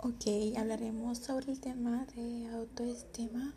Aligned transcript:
Ok, 0.00 0.26
hablaremos 0.56 1.18
sobre 1.18 1.50
el 1.50 1.60
tema 1.60 2.06
de 2.14 2.46
autoestima. 2.50 3.52